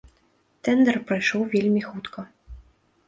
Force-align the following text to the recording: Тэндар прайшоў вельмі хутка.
Тэндар 0.67 0.97
прайшоў 1.11 1.41
вельмі 1.53 1.81
хутка. 1.93 2.19